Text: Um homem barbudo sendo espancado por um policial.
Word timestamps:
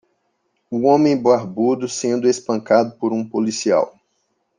Um 0.71 0.87
homem 0.87 1.15
barbudo 1.15 1.87
sendo 1.87 2.27
espancado 2.27 2.95
por 2.97 3.13
um 3.13 3.23
policial. 3.23 3.93